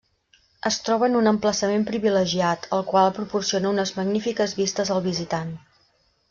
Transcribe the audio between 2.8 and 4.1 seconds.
qual proporciona unes